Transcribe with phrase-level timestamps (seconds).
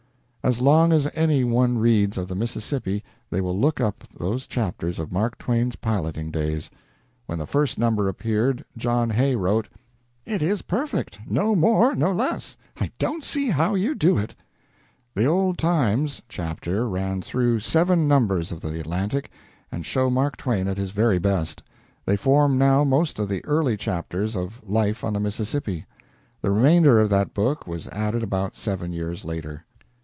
[0.43, 4.97] As long as any one reads of the Mississippi they will look up those chapters
[4.97, 6.71] of Mark Twain's piloting days.
[7.27, 9.69] When the first number appeared, John Hay wrote:
[10.25, 12.57] "It is perfect; no more, no less.
[12.79, 14.33] I don't see how you do it."
[15.13, 19.29] The "Old Times" chapter ran through seven numbers of the "Atlantic,"
[19.71, 21.61] and show Mark Twain at his very best.
[22.03, 25.85] They form now most of the early chapters of "Life on the Mississippi."
[26.41, 29.65] The remainder of that book was added about seven years later.